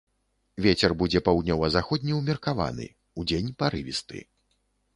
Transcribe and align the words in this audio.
Вецер 0.65 0.95
будзе 1.01 1.21
паўднёва-заходні 1.27 2.17
ўмеркаваны, 2.21 2.89
удзень 3.25 3.55
парывісты. 3.63 4.27